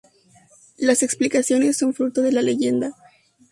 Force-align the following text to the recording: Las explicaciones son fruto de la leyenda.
Las 0.79 1.03
explicaciones 1.03 1.77
son 1.77 1.93
fruto 1.93 2.23
de 2.23 2.31
la 2.31 2.41
leyenda. 2.41 2.95